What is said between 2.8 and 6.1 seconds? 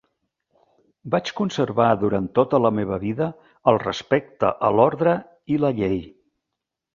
vida el respecte a l'ordre i la llei.